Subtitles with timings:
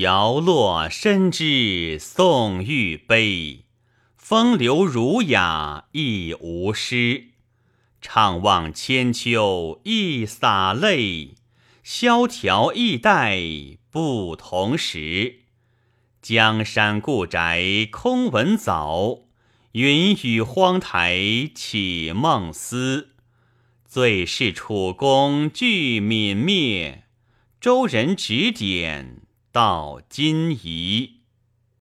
[0.00, 3.66] 摇落深知宋玉悲，
[4.16, 7.32] 风流儒雅亦无诗。
[8.00, 11.34] 怅望千秋一洒泪，
[11.82, 13.38] 萧条易代
[13.90, 15.40] 不同时。
[16.22, 19.24] 江山故宅空闻早，
[19.72, 23.10] 云雨荒台起梦思。
[23.86, 27.04] 最是楚宫俱泯灭，
[27.60, 29.20] 周人指点
[29.52, 31.19] 到今宜。